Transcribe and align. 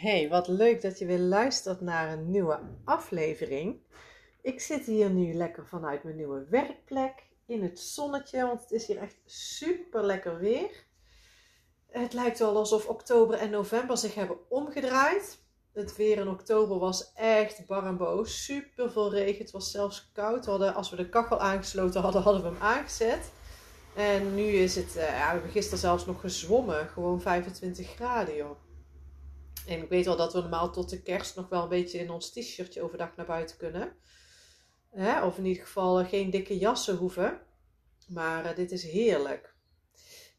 Hey, 0.00 0.28
wat 0.28 0.48
leuk 0.48 0.82
dat 0.82 0.98
je 0.98 1.06
weer 1.06 1.18
luistert 1.18 1.80
naar 1.80 2.12
een 2.12 2.30
nieuwe 2.30 2.58
aflevering. 2.84 3.80
Ik 4.42 4.60
zit 4.60 4.86
hier 4.86 5.10
nu 5.10 5.34
lekker 5.34 5.66
vanuit 5.66 6.02
mijn 6.04 6.16
nieuwe 6.16 6.46
werkplek 6.50 7.26
in 7.46 7.62
het 7.62 7.80
zonnetje, 7.80 8.46
want 8.46 8.60
het 8.60 8.70
is 8.70 8.86
hier 8.86 8.98
echt 8.98 9.16
super 9.24 10.04
lekker 10.04 10.38
weer. 10.38 10.84
Het 11.86 12.12
lijkt 12.12 12.38
wel 12.38 12.56
alsof 12.56 12.86
oktober 12.86 13.38
en 13.38 13.50
november 13.50 13.96
zich 13.96 14.14
hebben 14.14 14.50
omgedraaid. 14.50 15.38
Het 15.72 15.96
weer 15.96 16.18
in 16.18 16.28
oktober 16.28 16.78
was 16.78 17.12
echt 17.14 17.66
bar 17.66 17.86
en 17.86 17.96
boos. 17.96 18.44
Super 18.44 18.92
veel 18.92 19.10
regen. 19.10 19.42
Het 19.42 19.50
was 19.50 19.70
zelfs 19.70 20.10
koud. 20.12 20.46
Hadden, 20.46 20.74
als 20.74 20.90
we 20.90 20.96
de 20.96 21.08
kachel 21.08 21.40
aangesloten 21.40 22.00
hadden, 22.00 22.22
hadden 22.22 22.42
we 22.42 22.48
hem 22.48 22.62
aangezet. 22.62 23.32
En 23.94 24.34
nu 24.34 24.42
is 24.42 24.76
het, 24.76 24.96
uh, 24.96 25.02
ja, 25.02 25.26
we 25.26 25.32
hebben 25.32 25.50
gisteren 25.50 25.78
zelfs 25.78 26.06
nog 26.06 26.20
gezwommen. 26.20 26.88
Gewoon 26.88 27.20
25 27.20 27.88
graden, 27.94 28.36
joh. 28.36 28.69
En 29.66 29.82
ik 29.82 29.88
weet 29.88 30.04
wel 30.04 30.16
dat 30.16 30.32
we 30.32 30.40
normaal 30.40 30.72
tot 30.72 30.90
de 30.90 31.02
kerst 31.02 31.36
nog 31.36 31.48
wel 31.48 31.62
een 31.62 31.68
beetje 31.68 31.98
in 31.98 32.10
ons 32.10 32.30
t-shirtje 32.30 32.82
overdag 32.82 33.16
naar 33.16 33.26
buiten 33.26 33.56
kunnen. 33.56 33.96
Hè? 34.90 35.24
Of 35.24 35.38
in 35.38 35.46
ieder 35.46 35.62
geval 35.62 36.04
geen 36.04 36.30
dikke 36.30 36.58
jassen 36.58 36.96
hoeven. 36.96 37.40
Maar 38.08 38.44
uh, 38.44 38.56
dit 38.56 38.72
is 38.72 38.82
heerlijk. 38.82 39.54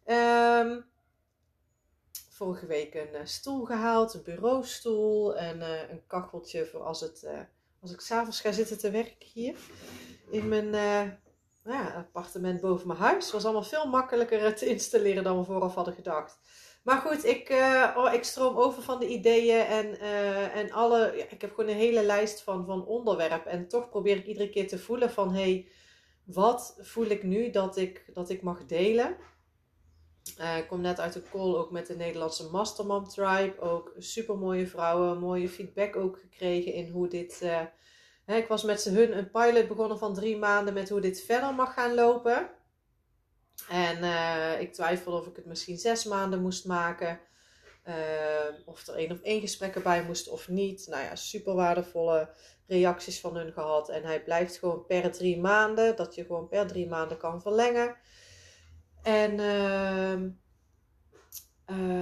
Um, 0.06 0.86
vorige 2.30 2.66
week 2.66 2.94
een 2.94 3.14
uh, 3.14 3.20
stoel 3.24 3.66
gehaald, 3.66 4.14
een 4.14 4.24
bureaustoel 4.24 5.38
en 5.38 5.62
een 5.92 6.06
kacheltje 6.08 6.66
voor 6.66 6.84
als, 6.84 7.02
het, 7.02 7.28
als 7.80 7.92
ik 7.92 8.00
s'avonds 8.00 8.42
ga 8.42 8.52
zitten 8.52 8.78
te 8.78 8.92
werken 8.92 9.28
hier. 9.34 9.56
In 10.30 10.48
mijn 10.48 10.74
ja, 11.64 11.94
appartement 11.94 12.62
boven 12.62 12.88
mijn 12.88 13.00
huis. 13.00 13.32
Was 13.32 13.44
allemaal 13.44 13.64
veel 13.64 13.86
makkelijker 13.86 14.56
te 14.56 14.66
installeren 14.66 15.24
dan 15.24 15.38
we 15.38 15.44
vooraf 15.44 15.76
hadden 15.76 15.94
gedacht. 15.94 16.40
Maar 16.82 16.98
goed, 16.98 17.26
ik, 17.26 17.50
uh, 17.50 17.96
oh, 17.98 18.14
ik 18.14 18.24
stroom 18.24 18.58
over 18.58 18.84
van 18.84 19.00
de 19.00 19.08
ideeën 19.08 19.66
en, 19.66 19.86
uh, 19.86 20.56
en 20.56 20.72
alle. 20.72 21.14
Ja, 21.18 21.24
ik 21.30 21.42
heb 21.42 21.54
gewoon 21.54 21.70
een 21.70 21.76
hele 21.76 22.04
lijst 22.04 22.42
van, 22.42 22.66
van 22.66 22.86
onderwerpen. 22.86 23.52
En 23.52 23.68
toch 23.68 23.90
probeer 23.90 24.18
ik 24.18 24.26
iedere 24.26 24.50
keer 24.50 24.68
te 24.68 24.80
voelen 24.80 25.12
van 25.12 25.34
hé, 25.34 25.42
hey, 25.42 25.68
wat 26.26 26.78
voel 26.80 27.06
ik 27.06 27.24
nu 27.24 27.50
dat 27.50 27.78
ik, 27.78 28.06
dat 28.14 28.30
ik 28.30 28.42
mag 28.42 28.66
delen? 28.66 29.16
Uh, 30.40 30.58
ik 30.58 30.68
kom 30.68 30.82
net 30.82 31.00
uit 31.00 31.14
de 31.14 31.24
call 31.32 31.56
ook 31.56 31.72
met 31.72 31.88
de 31.88 31.96
Nederlandse 31.96 32.50
Mastermom 32.50 33.08
Tribe. 33.08 33.60
Ook 33.60 33.94
super 33.98 34.38
mooie 34.38 34.68
vrouwen, 34.68 35.20
mooie 35.20 35.50
feedback 35.50 35.96
ook 35.96 36.20
gekregen 36.20 36.74
in 36.74 36.90
hoe 36.90 37.08
dit. 37.08 37.40
Hè, 38.26 38.36
ik 38.36 38.48
was 38.48 38.64
met 38.64 38.84
hun 38.84 39.18
een 39.18 39.32
pilot 39.32 39.68
begonnen 39.68 39.98
van 39.98 40.14
drie 40.14 40.38
maanden 40.38 40.74
met 40.74 40.90
hoe 40.90 41.02
dit 41.02 41.22
verder 41.22 41.54
mag 41.54 41.74
gaan 41.74 41.94
lopen. 41.94 42.50
En 43.70 43.98
uh, 44.04 44.62
ik 44.62 44.74
twijfelde 44.74 45.18
of 45.18 45.28
ik 45.28 45.36
het 45.36 45.46
misschien 45.46 45.78
zes 45.78 46.06
maanden 46.06 46.42
moest 46.42 46.66
maken. 46.66 47.20
Uh, 47.88 47.96
of 48.66 48.88
er 48.88 48.96
één 48.96 49.12
of 49.12 49.22
één 49.22 49.42
gesprekken 49.42 49.84
bij 49.84 50.04
moest 50.04 50.30
of 50.30 50.48
niet. 50.48 50.88
Nou 50.90 51.04
ja, 51.04 51.16
super 51.16 51.54
waardevolle 51.56 52.30
reacties 52.68 53.20
van 53.20 53.36
hun 53.36 53.54
gehad. 53.54 53.90
En 53.90 54.04
hij 54.04 54.24
blijft 54.24 54.58
gewoon 54.58 54.86
per 54.86 55.12
drie 55.12 55.40
maanden. 55.40 55.96
Dat 55.96 56.16
je 56.16 56.26
gewoon 56.26 56.48
per 56.48 56.68
drie 56.68 56.88
maanden 56.88 57.18
kan 57.18 57.42
verlengen. 57.42 57.96
En 59.04 59.32
uh, 59.40 60.30
dan 61.66 62.01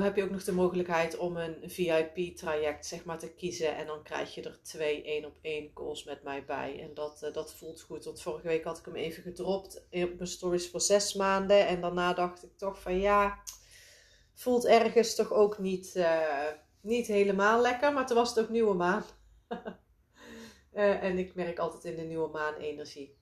heb 0.00 0.16
je 0.16 0.22
ook 0.22 0.30
nog 0.30 0.44
de 0.44 0.52
mogelijkheid 0.52 1.16
om 1.16 1.36
een 1.36 1.56
VIP-traject 1.70 2.86
zeg 2.86 3.04
maar, 3.04 3.18
te 3.18 3.32
kiezen. 3.32 3.76
En 3.76 3.86
dan 3.86 4.02
krijg 4.02 4.34
je 4.34 4.42
er 4.42 4.62
twee 4.62 5.04
één 5.04 5.24
op 5.24 5.38
één 5.42 5.72
calls 5.72 6.04
met 6.04 6.22
mij 6.22 6.44
bij. 6.44 6.80
En 6.82 6.94
dat, 6.94 7.22
uh, 7.24 7.32
dat 7.32 7.54
voelt 7.54 7.80
goed. 7.80 8.04
Want 8.04 8.22
vorige 8.22 8.46
week 8.46 8.64
had 8.64 8.78
ik 8.78 8.84
hem 8.84 8.94
even 8.94 9.22
gedropt 9.22 9.86
op 9.90 10.14
mijn 10.14 10.26
stories 10.26 10.70
voor 10.70 10.80
zes 10.80 11.14
maanden. 11.14 11.66
En 11.66 11.80
daarna 11.80 12.12
dacht 12.12 12.44
ik 12.44 12.56
toch 12.56 12.80
van 12.80 12.98
ja, 12.98 13.42
voelt 14.34 14.66
ergens 14.66 15.14
toch 15.14 15.32
ook 15.32 15.58
niet, 15.58 15.94
uh, 15.96 16.46
niet 16.80 17.06
helemaal 17.06 17.60
lekker. 17.60 17.92
Maar 17.92 18.06
toen 18.06 18.16
was 18.16 18.28
het 18.28 18.44
ook 18.44 18.50
nieuwe 18.50 18.74
maan. 18.74 19.04
en 21.00 21.18
ik 21.18 21.34
merk 21.34 21.58
altijd 21.58 21.84
in 21.84 21.96
de 21.96 22.02
nieuwe 22.02 22.28
maan 22.28 22.54
energie. 22.54 23.18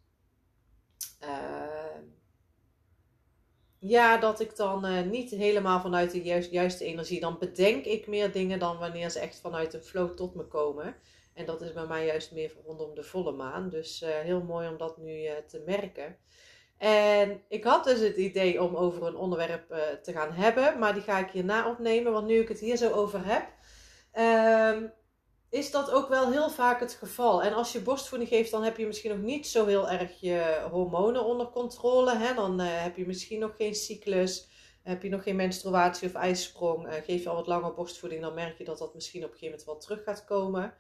Ja, 3.81 4.17
dat 4.17 4.41
ik 4.41 4.57
dan 4.57 4.87
uh, 4.87 5.03
niet 5.03 5.31
helemaal 5.31 5.81
vanuit 5.81 6.11
de 6.11 6.23
juist, 6.23 6.51
juiste 6.51 6.85
energie, 6.85 7.21
dan 7.21 7.39
bedenk 7.39 7.85
ik 7.85 8.07
meer 8.07 8.33
dingen 8.33 8.59
dan 8.59 8.79
wanneer 8.79 9.11
ze 9.11 9.19
echt 9.19 9.41
vanuit 9.41 9.71
de 9.71 9.81
flow 9.81 10.17
tot 10.17 10.35
me 10.35 10.45
komen. 10.45 10.97
En 11.35 11.47
dat 11.47 11.61
is 11.61 11.73
bij 11.73 11.87
mij 11.87 12.07
juist 12.07 12.33
meer 12.33 12.53
rondom 12.65 12.95
de 12.95 13.03
volle 13.03 13.33
maan. 13.33 13.69
Dus 13.69 14.03
uh, 14.03 14.09
heel 14.09 14.43
mooi 14.43 14.69
om 14.69 14.77
dat 14.77 14.99
nu 14.99 15.23
uh, 15.23 15.33
te 15.47 15.63
merken. 15.67 16.17
En 16.79 17.43
ik 17.49 17.65
had 17.65 17.85
dus 17.85 18.01
het 18.01 18.17
idee 18.17 18.63
om 18.63 18.77
over 18.77 19.07
een 19.07 19.17
onderwerp 19.17 19.69
te 20.03 20.13
gaan 20.13 20.33
hebben, 20.33 20.79
maar 20.79 20.95
die 20.95 21.03
ga 21.03 21.19
ik 21.19 21.31
hierna 21.31 21.71
opnemen, 21.71 22.13
want 22.13 22.27
nu 22.27 22.41
ik 22.41 22.49
het 22.49 22.61
hier 22.61 22.77
zo 22.77 22.91
over 22.91 23.21
heb, 23.25 23.49
ehm, 24.13 24.87
is 25.51 25.71
dat 25.71 25.91
ook 25.91 26.09
wel 26.09 26.31
heel 26.31 26.51
vaak 26.51 26.81
het 26.81 26.93
geval. 26.93 27.43
En 27.43 27.53
als 27.53 27.73
je 27.73 27.81
borstvoeding 27.81 28.31
geeft, 28.31 28.51
dan 28.51 28.63
heb 28.63 28.77
je 28.77 28.87
misschien 28.87 29.11
nog 29.11 29.21
niet 29.21 29.47
zo 29.47 29.67
heel 29.67 29.89
erg 29.89 30.21
je 30.21 30.67
hormonen 30.71 31.25
onder 31.25 31.49
controle. 31.49 32.17
Hè? 32.17 32.35
Dan 32.35 32.61
uh, 32.61 32.83
heb 32.83 32.97
je 32.97 33.07
misschien 33.07 33.41
nog 33.41 33.57
geen 33.57 33.75
cyclus, 33.75 34.49
heb 34.83 35.03
je 35.03 35.09
nog 35.09 35.23
geen 35.23 35.37
menstruatie 35.37 36.09
of 36.09 36.15
ijsprong. 36.15 36.87
Uh, 36.87 36.93
geef 36.93 37.23
je 37.23 37.29
al 37.29 37.35
wat 37.35 37.47
langer 37.47 37.75
borstvoeding, 37.75 38.23
dan 38.23 38.35
merk 38.35 38.59
je 38.59 38.65
dat 38.65 38.79
dat 38.79 38.95
misschien 38.95 39.25
op 39.25 39.31
een 39.33 39.39
gegeven 39.39 39.59
moment 39.59 39.67
wel 39.67 39.97
terug 39.97 40.05
gaat 40.05 40.25
komen. 40.25 40.75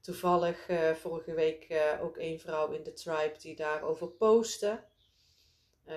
Toevallig 0.00 0.68
uh, 0.68 0.90
vorige 0.90 1.34
week 1.34 1.82
ook 2.02 2.16
een 2.16 2.40
vrouw 2.40 2.70
in 2.70 2.82
de 2.82 2.92
tribe 2.92 3.34
die 3.38 3.56
daarover 3.56 4.08
postte. 4.08 4.84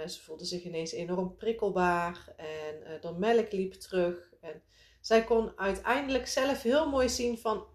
ze 0.07 0.21
voelde 0.21 0.45
zich 0.45 0.63
ineens 0.63 0.91
enorm 0.91 1.35
prikkelbaar 1.35 2.33
en 2.37 2.99
de 3.01 3.13
melk 3.17 3.51
liep 3.51 3.73
terug. 3.73 4.33
En 4.41 4.61
zij 5.01 5.23
kon 5.23 5.51
uiteindelijk 5.55 6.27
zelf 6.27 6.61
heel 6.61 6.89
mooi 6.89 7.09
zien 7.09 7.37
van 7.37 7.67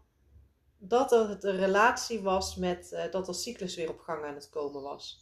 dat 0.84 1.10
het 1.10 1.44
een 1.44 1.56
relatie 1.56 2.20
was 2.20 2.56
met 2.56 2.90
uh, 2.92 3.10
dat 3.10 3.26
de 3.26 3.32
cyclus 3.32 3.76
weer 3.76 3.90
op 3.90 3.98
gang 3.98 4.24
aan 4.24 4.34
het 4.34 4.48
komen 4.48 4.82
was. 4.82 5.20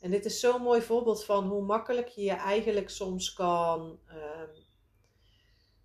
En 0.00 0.10
dit 0.10 0.24
is 0.24 0.40
zo'n 0.40 0.62
mooi 0.62 0.82
voorbeeld 0.82 1.24
van 1.24 1.46
hoe 1.46 1.62
makkelijk 1.62 2.08
je 2.08 2.22
je 2.22 2.32
eigenlijk 2.32 2.90
soms 2.90 3.32
kan 3.32 3.98
uh, 4.08 4.42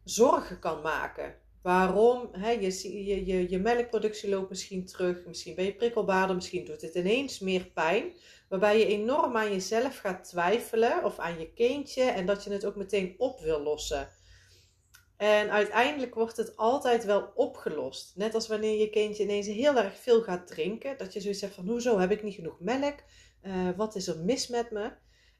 zorgen 0.04 0.60
kan 0.60 0.82
maken. 0.82 1.36
Waarom? 1.62 2.30
Hè, 2.32 2.50
je, 2.50 3.04
je, 3.06 3.26
je, 3.26 3.50
je 3.50 3.60
melkproductie 3.60 4.30
loopt 4.30 4.50
misschien 4.50 4.86
terug, 4.86 5.26
misschien 5.26 5.56
ben 5.56 5.66
je 5.66 5.76
prikkelbaarder, 5.76 6.36
misschien 6.36 6.66
doet 6.66 6.82
het 6.82 6.96
ineens 6.96 7.40
meer 7.40 7.66
pijn. 7.66 8.14
Waarbij 8.50 8.80
je 8.80 8.86
enorm 8.86 9.38
aan 9.38 9.52
jezelf 9.52 9.98
gaat 9.98 10.24
twijfelen 10.24 11.04
of 11.04 11.20
aan 11.20 11.40
je 11.40 11.54
kindje 11.54 12.04
en 12.04 12.26
dat 12.26 12.44
je 12.44 12.52
het 12.52 12.66
ook 12.66 12.76
meteen 12.76 13.16
op 13.18 13.40
wil 13.40 13.62
lossen. 13.62 14.10
En 15.18 15.52
uiteindelijk 15.52 16.16
wordt 16.16 16.38
het 16.38 16.58
altijd 16.58 17.06
wel 17.06 17.32
opgelost. 17.36 18.16
Net 18.16 18.34
als 18.34 18.48
wanneer 18.48 18.80
je 18.80 18.90
kindje 18.90 19.24
ineens 19.24 19.48
heel 19.48 19.78
erg 19.78 19.98
veel 19.98 20.22
gaat 20.22 20.48
drinken. 20.48 20.98
Dat 20.98 21.14
je 21.14 21.22
zoiets 21.22 21.42
hebt 21.42 21.54
van, 21.54 21.68
hoezo 21.68 22.00
heb 22.00 22.12
ik 22.12 22.24
niet 22.24 22.36
genoeg 22.36 22.60
melk? 22.60 22.96
Uh, 23.42 23.70
wat 23.76 23.96
is 23.96 24.08
er 24.08 24.20
mis 24.20 24.48
met 24.48 24.72
me? 24.72 24.92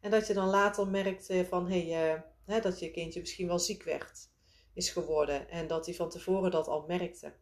En 0.02 0.12
dat 0.12 0.28
je 0.28 0.34
dan 0.34 0.50
later 0.50 0.88
merkt 0.88 1.30
uh, 1.30 1.44
van, 1.44 1.70
hey, 1.70 2.24
hè, 2.46 2.60
dat 2.62 2.80
je 2.80 2.92
kindje 2.92 3.20
misschien 3.20 3.48
wel 3.48 3.60
ziek 3.60 3.84
werd, 3.84 4.30
is 4.74 4.90
geworden. 4.90 5.50
En 5.50 5.68
dat 5.68 5.86
hij 5.86 5.96
van 5.96 6.10
tevoren 6.10 6.52
dat 6.52 6.68
al 6.68 6.86
merkte. 6.88 7.34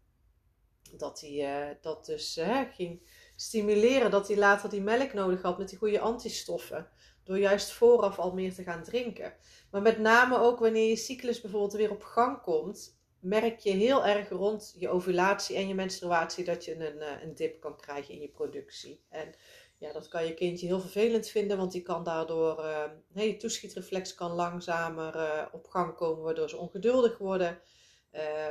Dat 0.98 1.22
hij 1.22 1.78
dat 1.82 2.06
dus 2.06 2.40
ging 2.72 3.10
stimuleren, 3.36 4.12
dat 4.12 4.28
hij 4.28 4.38
later 4.38 4.70
die 4.70 4.82
melk 4.82 5.14
nodig 5.14 5.42
had 5.42 5.58
met 5.58 5.70
die 5.70 5.78
goede 5.78 6.00
antistoffen. 6.00 6.90
Door 7.26 7.40
juist 7.40 7.72
vooraf 7.72 8.20
al 8.20 8.34
meer 8.34 8.54
te 8.54 8.64
gaan 8.64 8.84
drinken. 8.84 9.34
Maar 9.72 9.82
met 9.82 10.00
name 10.00 10.38
ook 10.38 10.60
wanneer 10.60 10.90
je 10.90 10.96
cyclus 10.96 11.42
bijvoorbeeld 11.42 11.74
weer 11.74 11.92
op 11.92 12.04
gang 12.04 12.42
komt, 12.42 12.98
merk 13.20 13.60
je 13.60 13.72
heel 13.72 14.06
erg 14.06 14.30
rond 14.30 14.76
je 14.78 14.90
ovulatie 14.90 15.56
en 15.56 15.68
je 15.68 15.76
menstruatie 15.76 16.46
dat 16.46 16.66
je 16.66 16.76
een, 16.76 17.00
eh, 17.02 17.22
een 17.24 17.36
dip 17.36 17.62
kan 17.62 17.78
krijgen 17.78 18.14
in 18.14 18.22
je 18.22 18.28
productie. 18.28 19.04
En 19.10 19.36
ja, 19.78 19.92
dat 19.92 20.08
kan 20.08 20.26
je 20.26 20.34
kindje 20.34 20.66
heel 20.66 20.80
vervelend 20.80 21.28
vinden, 21.28 21.58
want 21.58 21.72
die 21.72 21.82
kan 21.82 22.04
daardoor, 22.04 22.60
uh, 22.60 23.26
je 23.26 23.38
toeschietreflex 23.38 24.14
kan 24.14 24.32
langzamer 24.32 25.16
uh, 25.16 25.46
op 25.52 25.68
gang 25.68 25.96
komen, 25.96 26.24
waardoor 26.24 26.50
ze 26.50 26.58
ongeduldig 26.58 27.18
worden. 27.18 27.60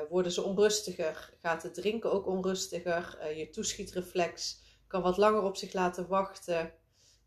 Worden 0.08 0.32
ze 0.32 0.42
onrustiger, 0.42 1.34
gaat 1.40 1.62
het 1.62 1.74
drinken 1.74 2.12
ook 2.12 2.26
onrustiger. 2.26 3.32
je 3.36 3.50
toeschietreflex 3.50 4.60
kan 4.86 5.02
wat 5.02 5.16
langer 5.16 5.42
op 5.42 5.56
zich 5.56 5.72
laten 5.72 6.08
wachten. 6.08 6.72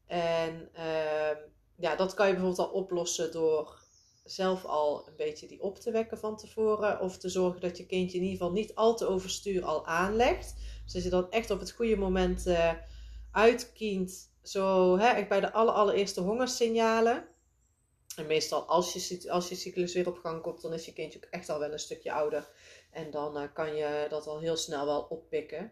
En 0.07 0.69
ehm, 0.73 1.35
ja, 1.75 1.95
dat 1.95 2.13
kan 2.13 2.27
je 2.27 2.33
bijvoorbeeld 2.33 2.67
al 2.67 2.73
oplossen 2.73 3.31
door 3.31 3.85
zelf 4.23 4.65
al 4.65 5.07
een 5.07 5.15
beetje 5.15 5.47
die 5.47 5.61
op 5.61 5.79
te 5.79 5.91
wekken 5.91 6.17
van 6.17 6.37
tevoren. 6.37 6.99
Of 7.01 7.17
te 7.17 7.29
zorgen 7.29 7.61
dat 7.61 7.77
je 7.77 7.85
kindje 7.85 8.17
in 8.17 8.23
ieder 8.23 8.37
geval 8.37 8.53
niet 8.53 8.75
al 8.75 8.95
te 8.95 9.07
overstuur 9.07 9.63
al 9.63 9.87
aanlegt. 9.87 10.55
Dus 10.83 10.93
dat 10.93 11.03
je 11.03 11.09
dan 11.09 11.31
echt 11.31 11.51
op 11.51 11.59
het 11.59 11.71
goede 11.71 11.97
moment 11.97 12.47
uh, 12.47 12.73
uitkient. 13.31 14.31
Zo 14.43 14.97
hè, 14.97 15.25
bij 15.27 15.39
de 15.39 15.51
aller, 15.51 15.73
allereerste 15.73 16.21
hongersignalen. 16.21 17.27
En 18.15 18.27
meestal 18.27 18.65
als 18.65 18.93
je, 18.93 19.31
als 19.31 19.49
je 19.49 19.55
cyclus 19.55 19.93
weer 19.93 20.07
op 20.07 20.17
gang 20.17 20.41
komt, 20.41 20.61
dan 20.61 20.73
is 20.73 20.85
je 20.85 20.93
kindje 20.93 21.19
ook 21.19 21.31
echt 21.31 21.49
al 21.49 21.59
wel 21.59 21.71
een 21.71 21.79
stukje 21.79 22.11
ouder. 22.11 22.49
En 22.91 23.11
dan 23.11 23.37
uh, 23.37 23.43
kan 23.53 23.75
je 23.75 24.05
dat 24.09 24.27
al 24.27 24.39
heel 24.39 24.55
snel 24.57 24.85
wel 24.85 25.01
oppikken. 25.01 25.71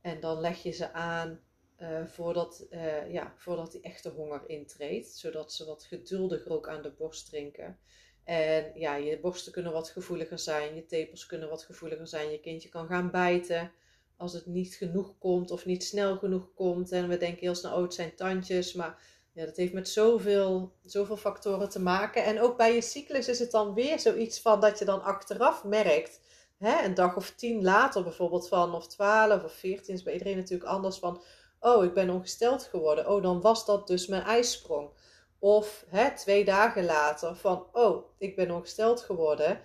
En 0.00 0.20
dan 0.20 0.40
leg 0.40 0.62
je 0.62 0.70
ze 0.70 0.92
aan 0.92 1.40
uh, 1.82 2.06
voordat, 2.06 2.66
uh, 2.70 3.12
ja, 3.12 3.32
voordat 3.36 3.72
die 3.72 3.80
echte 3.80 4.08
honger 4.08 4.42
intreedt. 4.46 5.08
Zodat 5.08 5.52
ze 5.52 5.64
wat 5.64 5.84
geduldiger 5.84 6.52
ook 6.52 6.68
aan 6.68 6.82
de 6.82 6.90
borst 6.90 7.28
drinken. 7.28 7.78
En 8.24 8.70
ja, 8.74 8.96
je 8.96 9.20
borsten 9.20 9.52
kunnen 9.52 9.72
wat 9.72 9.88
gevoeliger 9.88 10.38
zijn, 10.38 10.74
je 10.74 10.86
tepels 10.86 11.26
kunnen 11.26 11.48
wat 11.48 11.62
gevoeliger 11.62 12.06
zijn, 12.06 12.30
je 12.30 12.40
kindje 12.40 12.68
kan 12.68 12.86
gaan 12.86 13.10
bijten 13.10 13.72
als 14.16 14.32
het 14.32 14.46
niet 14.46 14.74
genoeg 14.74 15.18
komt 15.18 15.50
of 15.50 15.66
niet 15.66 15.84
snel 15.84 16.16
genoeg 16.16 16.54
komt. 16.54 16.92
En 16.92 17.08
we 17.08 17.16
denken 17.16 17.40
heel 17.40 17.54
snel, 17.54 17.76
oh 17.76 17.82
het 17.82 17.94
zijn 17.94 18.14
tandjes, 18.14 18.72
maar 18.72 19.02
ja, 19.32 19.44
dat 19.44 19.56
heeft 19.56 19.72
met 19.72 19.88
zoveel, 19.88 20.72
zoveel 20.84 21.16
factoren 21.16 21.68
te 21.68 21.80
maken. 21.80 22.24
En 22.24 22.40
ook 22.40 22.56
bij 22.56 22.74
je 22.74 22.80
cyclus 22.80 23.28
is 23.28 23.38
het 23.38 23.50
dan 23.50 23.74
weer 23.74 24.00
zoiets 24.00 24.40
van 24.40 24.60
dat 24.60 24.78
je 24.78 24.84
dan 24.84 25.02
achteraf 25.02 25.64
merkt, 25.64 26.20
hè, 26.58 26.84
een 26.84 26.94
dag 26.94 27.16
of 27.16 27.30
tien 27.30 27.62
later 27.62 28.02
bijvoorbeeld 28.02 28.48
van, 28.48 28.74
of 28.74 28.86
twaalf 28.88 29.44
of 29.44 29.52
veertien, 29.52 29.94
is 29.94 30.02
bij 30.02 30.12
iedereen 30.12 30.36
natuurlijk 30.36 30.70
anders 30.70 30.98
van, 30.98 31.22
oh 31.60 31.84
ik 31.84 31.94
ben 31.94 32.10
ongesteld 32.10 32.62
geworden, 32.62 33.08
oh 33.08 33.22
dan 33.22 33.40
was 33.40 33.66
dat 33.66 33.86
dus 33.86 34.06
mijn 34.06 34.22
ijsprong. 34.22 34.90
Of 35.38 35.84
hè, 35.88 36.16
twee 36.16 36.44
dagen 36.44 36.84
later 36.84 37.36
van, 37.36 37.66
oh, 37.72 38.04
ik 38.18 38.36
ben 38.36 38.50
ongesteld 38.50 39.00
geworden. 39.00 39.60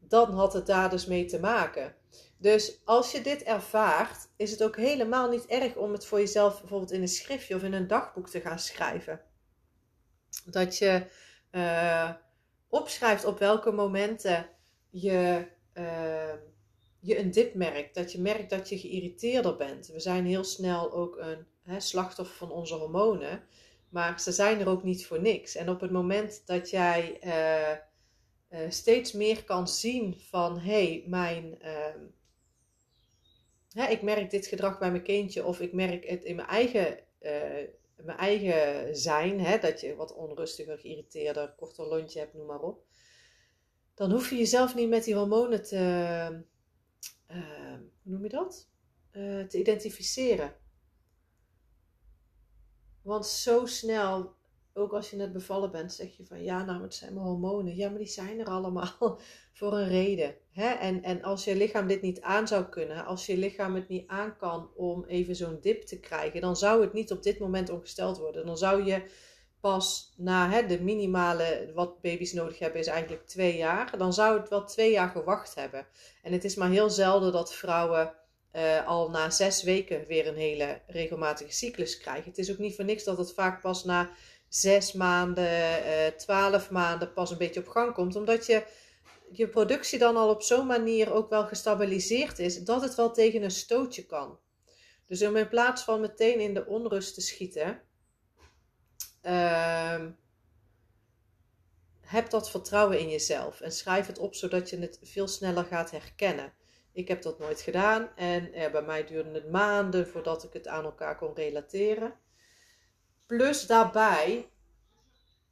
Dan 0.00 0.30
had 0.30 0.52
het 0.52 0.66
daar 0.66 0.90
dus 0.90 1.06
mee 1.06 1.24
te 1.24 1.40
maken. 1.40 1.94
Dus 2.38 2.80
als 2.84 3.12
je 3.12 3.20
dit 3.20 3.42
ervaart, 3.42 4.28
is 4.36 4.50
het 4.50 4.62
ook 4.62 4.76
helemaal 4.76 5.28
niet 5.28 5.46
erg 5.46 5.76
om 5.76 5.92
het 5.92 6.06
voor 6.06 6.18
jezelf 6.18 6.60
bijvoorbeeld 6.60 6.92
in 6.92 7.02
een 7.02 7.08
schriftje 7.08 7.54
of 7.54 7.62
in 7.62 7.72
een 7.72 7.86
dagboek 7.86 8.28
te 8.28 8.40
gaan 8.40 8.58
schrijven. 8.58 9.20
Dat 10.44 10.78
je 10.78 11.06
uh, 11.52 12.10
opschrijft 12.68 13.24
op 13.24 13.38
welke 13.38 13.72
momenten 13.72 14.48
je, 14.90 15.46
uh, 15.74 16.32
je 17.00 17.18
een 17.18 17.30
dip 17.30 17.54
merkt. 17.54 17.94
Dat 17.94 18.12
je 18.12 18.20
merkt 18.20 18.50
dat 18.50 18.68
je 18.68 18.78
geïrriteerder 18.78 19.56
bent. 19.56 19.86
We 19.86 20.00
zijn 20.00 20.26
heel 20.26 20.44
snel 20.44 20.92
ook 20.92 21.16
een 21.16 21.46
hè, 21.62 21.80
slachtoffer 21.80 22.36
van 22.36 22.50
onze 22.50 22.74
hormonen. 22.74 23.42
Maar 23.88 24.20
ze 24.20 24.32
zijn 24.32 24.60
er 24.60 24.68
ook 24.68 24.82
niet 24.82 25.06
voor 25.06 25.20
niks. 25.20 25.54
En 25.54 25.68
op 25.68 25.80
het 25.80 25.90
moment 25.90 26.42
dat 26.46 26.70
jij 26.70 27.18
uh, 27.24 28.60
uh, 28.60 28.70
steeds 28.70 29.12
meer 29.12 29.44
kan 29.44 29.68
zien 29.68 30.16
van 30.18 30.58
hé, 30.58 30.86
hey, 30.86 31.04
mijn. 31.06 31.58
Uh, 31.62 32.02
hè, 33.72 33.86
ik 33.90 34.02
merk 34.02 34.30
dit 34.30 34.46
gedrag 34.46 34.78
bij 34.78 34.90
mijn 34.90 35.02
kindje, 35.02 35.44
of 35.44 35.60
ik 35.60 35.72
merk 35.72 36.08
het 36.08 36.24
in 36.24 36.36
mijn 36.36 36.48
eigen, 36.48 36.98
eh, 37.18 37.68
mijn 37.96 38.18
eigen 38.18 38.96
zijn, 38.96 39.40
hè, 39.40 39.58
dat 39.58 39.80
je 39.80 39.96
wat 39.96 40.14
onrustiger, 40.14 40.78
geïrriteerder, 40.78 41.54
korter 41.56 41.86
lontje 41.86 42.18
hebt, 42.18 42.34
noem 42.34 42.46
maar 42.46 42.60
op. 42.60 42.84
Dan 43.94 44.10
hoef 44.10 44.30
je 44.30 44.36
jezelf 44.36 44.74
niet 44.74 44.88
met 44.88 45.04
die 45.04 45.14
hormonen 45.14 45.62
te. 45.62 46.46
Hoe 47.28 48.12
noem 48.12 48.22
je 48.22 48.28
dat? 48.28 48.68
te 49.48 49.58
identificeren. 49.58 50.56
Want 53.02 53.26
zo 53.26 53.66
snel, 53.66 54.34
ook 54.72 54.92
als 54.92 55.10
je 55.10 55.16
net 55.16 55.32
bevallen 55.32 55.70
bent, 55.70 55.92
zeg 55.92 56.16
je 56.16 56.26
van 56.26 56.42
ja, 56.42 56.64
nou, 56.64 56.82
het 56.82 56.94
zijn 56.94 57.14
mijn 57.14 57.26
hormonen. 57.26 57.76
Ja, 57.76 57.88
maar 57.88 57.98
die 57.98 58.06
zijn 58.06 58.40
er 58.40 58.46
allemaal 58.46 58.96
voor 59.58 59.72
een 59.72 59.88
reden. 59.88 60.34
Hè? 60.50 60.68
En, 60.68 61.02
en 61.02 61.22
als 61.22 61.44
je 61.44 61.56
lichaam 61.56 61.86
dit 61.86 62.02
niet 62.02 62.20
aan 62.20 62.48
zou 62.48 62.64
kunnen, 62.64 63.04
als 63.04 63.26
je 63.26 63.36
lichaam 63.36 63.74
het 63.74 63.88
niet 63.88 64.08
aan 64.08 64.36
kan 64.36 64.70
om 64.74 65.04
even 65.04 65.36
zo'n 65.36 65.58
dip 65.60 65.82
te 65.82 66.00
krijgen, 66.00 66.40
dan 66.40 66.56
zou 66.56 66.80
het 66.80 66.92
niet 66.92 67.10
op 67.10 67.22
dit 67.22 67.38
moment 67.38 67.70
ongesteld 67.70 68.18
worden. 68.18 68.46
Dan 68.46 68.58
zou 68.58 68.84
je 68.84 69.10
pas 69.60 70.12
na 70.16 70.50
hè, 70.50 70.66
de 70.66 70.80
minimale 70.80 71.70
wat 71.74 72.00
baby's 72.00 72.32
nodig 72.32 72.58
hebben 72.58 72.80
is 72.80 72.86
eigenlijk 72.86 73.26
twee 73.26 73.56
jaar. 73.56 73.98
Dan 73.98 74.12
zou 74.12 74.40
het 74.40 74.48
wel 74.48 74.64
twee 74.64 74.90
jaar 74.90 75.08
gewacht 75.08 75.54
hebben. 75.54 75.86
En 76.22 76.32
het 76.32 76.44
is 76.44 76.54
maar 76.54 76.70
heel 76.70 76.90
zelden 76.90 77.32
dat 77.32 77.54
vrouwen 77.54 78.14
uh, 78.52 78.86
al 78.86 79.10
na 79.10 79.30
zes 79.30 79.62
weken 79.62 80.06
weer 80.06 80.26
een 80.26 80.36
hele 80.36 80.80
regelmatige 80.86 81.52
cyclus 81.52 81.98
krijgen. 81.98 82.24
Het 82.24 82.38
is 82.38 82.50
ook 82.50 82.58
niet 82.58 82.74
voor 82.74 82.84
niks 82.84 83.04
dat 83.04 83.18
het 83.18 83.32
vaak 83.32 83.60
pas 83.60 83.84
na 83.84 84.10
zes 84.48 84.92
maanden, 84.92 85.44
uh, 85.44 86.06
twaalf 86.16 86.70
maanden 86.70 87.12
pas 87.12 87.30
een 87.30 87.38
beetje 87.38 87.60
op 87.60 87.68
gang 87.68 87.94
komt. 87.94 88.16
Omdat 88.16 88.46
je, 88.46 88.66
je 89.32 89.48
productie 89.48 89.98
dan 89.98 90.16
al 90.16 90.28
op 90.28 90.42
zo'n 90.42 90.66
manier 90.66 91.12
ook 91.12 91.28
wel 91.28 91.46
gestabiliseerd 91.46 92.38
is 92.38 92.64
dat 92.64 92.82
het 92.82 92.94
wel 92.94 93.12
tegen 93.12 93.42
een 93.42 93.50
stootje 93.50 94.06
kan. 94.06 94.38
Dus 95.06 95.22
om 95.22 95.36
in 95.36 95.48
plaats 95.48 95.82
van 95.82 96.00
meteen 96.00 96.40
in 96.40 96.54
de 96.54 96.66
onrust 96.66 97.14
te 97.14 97.20
schieten, 97.20 97.82
uh, 99.22 100.04
heb 102.00 102.30
dat 102.30 102.50
vertrouwen 102.50 102.98
in 102.98 103.08
jezelf 103.08 103.60
en 103.60 103.72
schrijf 103.72 104.06
het 104.06 104.18
op 104.18 104.34
zodat 104.34 104.70
je 104.70 104.78
het 104.78 104.98
veel 105.02 105.28
sneller 105.28 105.64
gaat 105.64 105.90
herkennen. 105.90 106.52
Ik 106.92 107.08
heb 107.08 107.22
dat 107.22 107.38
nooit 107.38 107.60
gedaan 107.60 108.16
en 108.16 108.50
bij 108.72 108.82
mij 108.82 109.06
duurde 109.06 109.30
het 109.30 109.50
maanden 109.50 110.08
voordat 110.08 110.44
ik 110.44 110.52
het 110.52 110.66
aan 110.66 110.84
elkaar 110.84 111.16
kon 111.16 111.34
relateren. 111.34 112.14
Plus 113.26 113.66
daarbij 113.66 114.48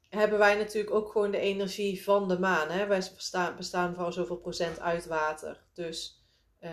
hebben 0.09 0.39
wij 0.39 0.55
natuurlijk 0.55 0.95
ook 0.95 1.13
gewoon 1.13 1.31
de 1.31 1.39
energie 1.39 2.05
van 2.05 2.29
de 2.29 2.39
maan. 2.39 2.71
Hè? 2.71 2.87
Wij 2.87 2.99
bestaan, 3.15 3.57
bestaan 3.57 3.95
voor 3.95 4.13
zoveel 4.13 4.37
procent 4.37 4.81
uit 4.81 5.07
water. 5.07 5.65
Dus 5.73 6.25
uh, 6.61 6.71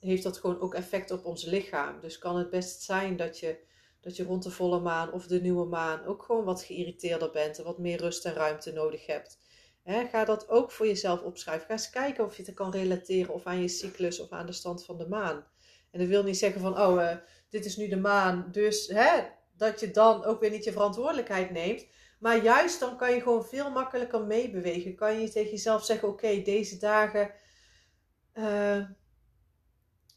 heeft 0.00 0.22
dat 0.22 0.38
gewoon 0.38 0.60
ook 0.60 0.74
effect 0.74 1.10
op 1.10 1.24
ons 1.24 1.44
lichaam. 1.44 2.00
Dus 2.00 2.18
kan 2.18 2.36
het 2.36 2.50
best 2.50 2.82
zijn 2.82 3.16
dat 3.16 3.38
je, 3.38 3.58
dat 4.00 4.16
je 4.16 4.24
rond 4.24 4.42
de 4.42 4.50
volle 4.50 4.80
maan 4.80 5.12
of 5.12 5.26
de 5.26 5.40
nieuwe 5.40 5.66
maan 5.66 6.04
ook 6.04 6.22
gewoon 6.22 6.44
wat 6.44 6.62
geïrriteerder 6.62 7.30
bent 7.30 7.58
en 7.58 7.64
wat 7.64 7.78
meer 7.78 8.00
rust 8.00 8.24
en 8.24 8.34
ruimte 8.34 8.72
nodig 8.72 9.06
hebt 9.06 9.38
ga 9.84 10.24
dat 10.24 10.48
ook 10.48 10.70
voor 10.70 10.86
jezelf 10.86 11.22
opschrijven. 11.22 11.66
Ga 11.66 11.72
eens 11.72 11.90
kijken 11.90 12.24
of 12.24 12.36
je 12.36 12.42
het 12.42 12.54
kan 12.54 12.70
relateren 12.70 13.34
of 13.34 13.46
aan 13.46 13.60
je 13.60 13.68
cyclus 13.68 14.20
of 14.20 14.30
aan 14.30 14.46
de 14.46 14.52
stand 14.52 14.84
van 14.84 14.98
de 14.98 15.08
maan. 15.08 15.44
En 15.90 15.98
dat 15.98 16.08
wil 16.08 16.22
niet 16.22 16.38
zeggen 16.38 16.60
van, 16.60 16.80
oh, 16.80 17.00
uh, 17.00 17.16
dit 17.48 17.64
is 17.64 17.76
nu 17.76 17.88
de 17.88 17.96
maan, 17.96 18.48
dus 18.50 18.92
dat 19.56 19.80
je 19.80 19.90
dan 19.90 20.24
ook 20.24 20.40
weer 20.40 20.50
niet 20.50 20.64
je 20.64 20.72
verantwoordelijkheid 20.72 21.50
neemt. 21.50 21.86
Maar 22.18 22.42
juist 22.42 22.80
dan 22.80 22.96
kan 22.96 23.14
je 23.14 23.20
gewoon 23.20 23.44
veel 23.44 23.70
makkelijker 23.70 24.20
meebewegen. 24.20 24.94
Kan 24.94 25.20
je 25.20 25.30
tegen 25.30 25.50
jezelf 25.50 25.84
zeggen, 25.84 26.08
oké, 26.08 26.42
deze 26.42 26.78
dagen 26.78 27.30
uh, 28.34 28.84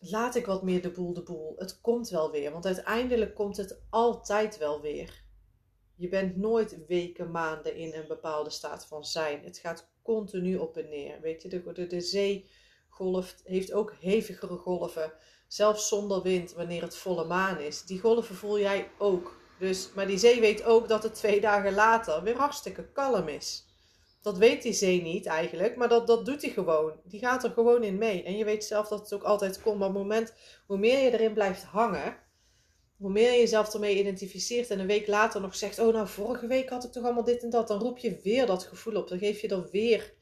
laat 0.09 0.35
ik 0.35 0.45
wat 0.45 0.63
meer 0.63 0.81
de 0.81 0.91
boel 0.91 1.13
de 1.13 1.23
boel. 1.23 1.53
Het 1.57 1.81
komt 1.81 2.09
wel 2.09 2.31
weer, 2.31 2.51
want 2.51 2.65
uiteindelijk 2.65 3.35
komt 3.35 3.57
het 3.57 3.81
altijd 3.89 4.57
wel 4.57 4.81
weer. 4.81 5.23
Je 5.95 6.09
bent 6.09 6.38
nooit 6.38 6.85
weken, 6.88 7.31
maanden 7.31 7.75
in 7.75 7.94
een 7.94 8.07
bepaalde 8.07 8.50
staat 8.50 8.85
van 8.85 9.05
zijn. 9.05 9.44
Het 9.44 9.57
gaat 9.57 9.91
continu 10.01 10.57
op 10.57 10.77
en 10.77 10.89
neer. 10.89 11.21
Weet 11.21 11.41
je, 11.41 11.50
de, 11.50 11.71
de, 11.73 11.88
de 11.88 12.01
zee 12.01 12.50
golft, 12.89 13.41
heeft 13.44 13.73
ook 13.73 13.94
hevigere 14.00 14.57
golven. 14.57 15.13
Zelfs 15.47 15.88
zonder 15.88 16.21
wind, 16.21 16.53
wanneer 16.53 16.81
het 16.81 16.95
volle 16.95 17.25
maan 17.25 17.59
is. 17.59 17.83
Die 17.83 18.00
golven 18.00 18.35
voel 18.35 18.59
jij 18.59 18.89
ook. 18.97 19.41
Dus, 19.59 19.91
maar 19.94 20.07
die 20.07 20.17
zee 20.17 20.39
weet 20.39 20.63
ook 20.63 20.88
dat 20.88 21.03
het 21.03 21.15
twee 21.15 21.41
dagen 21.41 21.73
later 21.73 22.23
weer 22.23 22.38
hartstikke 22.38 22.91
kalm 22.91 23.27
is. 23.27 23.65
Dat 24.24 24.38
weet 24.38 24.62
die 24.62 24.74
zee 24.74 25.01
niet 25.01 25.25
eigenlijk, 25.25 25.75
maar 25.75 25.89
dat, 25.89 26.08
dat 26.08 26.25
doet 26.25 26.42
hij 26.42 26.51
gewoon. 26.51 26.94
Die 27.03 27.20
gaat 27.20 27.44
er 27.44 27.50
gewoon 27.50 27.84
in 27.84 27.98
mee. 27.98 28.24
En 28.24 28.38
je 28.38 28.46
weet 28.46 28.63
zelf 28.63 28.88
dat 28.88 29.00
het 29.00 29.13
ook 29.13 29.24
altijd 29.24 29.62
komt. 29.62 29.80
Maar 29.80 29.88
op 29.88 29.94
het 29.94 30.03
moment, 30.03 30.34
hoe 30.65 30.77
meer 30.77 31.00
je 31.00 31.12
erin 31.12 31.34
blijft 31.34 31.63
hangen, 31.63 32.18
hoe 32.98 33.12
meer 33.12 33.32
je 33.32 33.39
jezelf 33.39 33.74
ermee 33.74 34.00
identificeert 34.00 34.70
en 34.70 34.80
een 34.80 34.88
week 34.88 35.08
later 35.08 35.42
nog 35.42 35.56
zegt: 35.56 35.80
Oh, 35.80 35.94
nou, 35.94 36.08
vorige 36.08 36.48
week 36.48 36.70
had 36.70 36.84
ik 36.84 36.92
toch 36.92 37.03
allemaal 37.03 37.24
dit 37.24 37.44
en 37.44 37.50
dat. 37.50 37.68
Dan 37.68 37.80
roep 37.80 37.98
je 37.98 38.20
weer 38.24 38.46
dat 38.46 38.63
gevoel 38.63 38.96
op. 38.96 39.08
Dan 39.08 39.18
geef 39.18 39.42
je 39.42 39.48
er 39.48 39.70
weer 39.70 40.13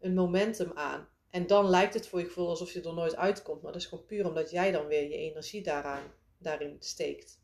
een 0.00 0.14
momentum 0.14 0.70
aan. 0.74 1.08
En 1.30 1.46
dan 1.46 1.68
lijkt 1.68 1.94
het 1.94 2.08
voor 2.08 2.18
je 2.18 2.26
gevoel 2.26 2.48
alsof 2.48 2.72
je 2.72 2.82
er 2.82 2.94
nooit 2.94 3.16
uitkomt. 3.16 3.62
Maar 3.62 3.72
dat 3.72 3.80
is 3.80 3.86
gewoon 3.86 4.04
puur 4.04 4.26
omdat 4.26 4.50
jij 4.50 4.72
dan 4.72 4.86
weer 4.86 5.02
je 5.02 5.16
energie 5.16 5.62
daaraan, 5.62 6.12
daarin 6.38 6.76
steekt. 6.78 7.40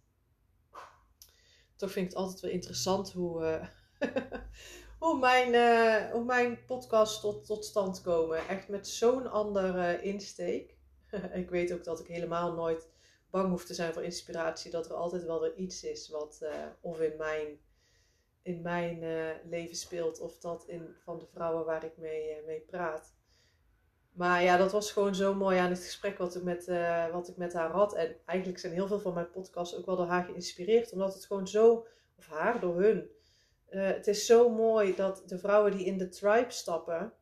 Toch 1.77 1.93
vind 1.93 2.07
ik 2.07 2.13
het 2.13 2.21
altijd 2.21 2.41
wel 2.41 2.51
interessant 2.51 3.13
hoe, 3.13 3.43
uh, 3.43 3.67
hoe, 5.03 5.19
mijn, 5.19 6.11
hoe 6.13 6.25
mijn 6.25 6.65
podcast 6.65 7.21
tot, 7.21 7.47
tot 7.47 7.65
stand 7.65 8.01
komen. 8.01 8.49
Echt 8.49 8.69
met 8.69 8.89
zo'n 8.89 9.31
andere 9.31 10.03
insteek. 10.03 10.77
ik 11.33 11.51
weet 11.51 11.73
ook 11.73 11.85
dat 11.85 12.01
ik 12.01 12.07
helemaal 12.07 12.53
nooit 12.53 12.89
bang 13.31 13.49
hoeft 13.49 13.67
te 13.67 13.75
zijn 13.75 13.93
voor 13.93 14.03
inspiratie. 14.03 14.71
Dat 14.71 14.87
er 14.87 14.95
altijd 14.95 15.25
wel 15.25 15.41
weer 15.41 15.55
iets 15.55 15.85
is 15.85 16.09
wat 16.09 16.39
uh, 16.43 16.51
of 16.81 17.01
in 17.01 17.17
mijn, 17.17 17.61
in 18.43 18.63
mijn 18.63 19.03
uh, 19.03 19.31
leven 19.45 19.77
speelt. 19.77 20.21
Of 20.21 20.39
dat 20.39 20.65
in, 20.67 20.95
van 21.05 21.19
de 21.19 21.27
vrouwen 21.27 21.65
waar 21.65 21.85
ik 21.85 21.97
mee, 21.97 22.43
mee 22.47 22.61
praat. 22.61 23.15
Maar 24.13 24.43
ja, 24.43 24.57
dat 24.57 24.73
was 24.73 24.93
gewoon 24.93 25.15
zo 25.15 25.35
mooi 25.35 25.59
aan 25.59 25.71
het 25.71 25.85
gesprek 25.85 26.19
wat 26.19 26.35
ik, 26.37 26.43
met, 26.43 26.67
wat 27.13 27.29
ik 27.29 27.37
met 27.37 27.53
haar 27.53 27.71
had. 27.71 27.95
En 27.95 28.17
eigenlijk 28.25 28.59
zijn 28.59 28.73
heel 28.73 28.87
veel 28.87 29.01
van 29.01 29.15
mijn 29.15 29.31
podcasts 29.31 29.77
ook 29.77 29.87
wel 29.87 29.97
door 29.97 30.07
haar 30.07 30.25
geïnspireerd. 30.25 30.93
Omdat 30.93 31.15
het 31.15 31.25
gewoon 31.25 31.49
zo, 31.49 31.87
of 32.17 32.27
haar, 32.27 32.61
door 32.61 32.81
hun. 32.81 33.11
Het 33.79 34.07
is 34.07 34.27
zo 34.27 34.49
mooi 34.49 34.95
dat 34.95 35.23
de 35.27 35.39
vrouwen 35.39 35.77
die 35.77 35.87
in 35.87 35.99
de 35.99 36.09
tribe 36.09 36.51
stappen 36.51 37.13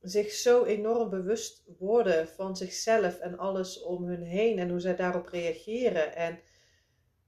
zich 0.00 0.32
zo 0.32 0.64
enorm 0.64 1.10
bewust 1.10 1.64
worden 1.78 2.28
van 2.28 2.56
zichzelf 2.56 3.18
en 3.18 3.38
alles 3.38 3.82
om 3.82 4.04
hun 4.04 4.22
heen 4.22 4.58
en 4.58 4.70
hoe 4.70 4.80
zij 4.80 4.96
daarop 4.96 5.28
reageren. 5.28 6.16
En 6.16 6.40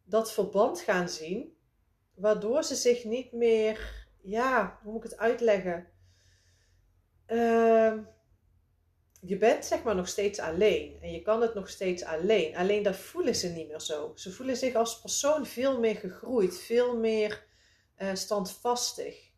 dat 0.05 0.33
verband 0.33 0.81
gaan 0.81 1.09
zien, 1.09 1.57
waardoor 2.15 2.65
ze 2.65 2.75
zich 2.75 3.05
niet 3.05 3.33
meer, 3.33 4.07
ja, 4.23 4.79
hoe 4.83 4.93
moet 4.93 5.05
ik 5.05 5.11
het 5.11 5.19
uitleggen? 5.19 5.87
Uh, 7.27 7.95
je 9.21 9.37
bent 9.39 9.65
zeg 9.65 9.83
maar 9.83 9.95
nog 9.95 10.09
steeds 10.09 10.39
alleen 10.39 10.99
en 11.01 11.13
je 11.13 11.23
kan 11.23 11.43
het 11.43 11.55
nog 11.55 11.69
steeds 11.69 12.05
alleen. 12.05 12.57
Alleen 12.57 12.83
dat 12.83 12.97
voelen 12.97 13.35
ze 13.35 13.49
niet 13.49 13.69
meer 13.69 13.81
zo. 13.81 14.13
Ze 14.15 14.33
voelen 14.33 14.57
zich 14.57 14.75
als 14.75 15.01
persoon 15.01 15.47
veel 15.47 15.79
meer 15.79 15.97
gegroeid, 15.97 16.59
veel 16.59 16.97
meer 16.97 17.47
uh, 17.99 18.15
standvastig. 18.15 19.31